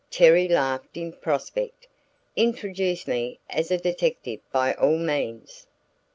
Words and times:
Terry 0.09 0.47
laughed 0.47 0.97
in 0.97 1.13
prospect. 1.13 1.85
"Introduce 2.35 3.05
me 3.05 3.37
as 3.51 3.69
a 3.69 3.77
detective 3.77 4.39
by 4.51 4.73
all 4.73 4.97
means!" 4.97 5.67